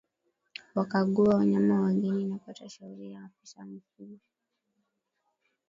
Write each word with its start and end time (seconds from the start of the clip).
Wakague 0.75 1.21
wanyama 1.29 1.81
wageni 1.81 2.25
na 2.25 2.37
pata 2.37 2.65
ushauri 2.65 3.09
wa 3.13 3.21
afisa 3.25 3.65
mifugo 3.65 4.19